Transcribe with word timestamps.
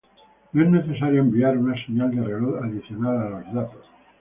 No 0.53 0.63
es 0.63 0.71
necesario 0.71 1.21
enviar 1.21 1.55
una 1.55 1.75
señal 1.85 2.09
de 2.09 2.23
reloj 2.25 2.63
adicional 2.63 3.17
a 3.21 3.29
los 3.29 3.45
datos. 3.53 3.85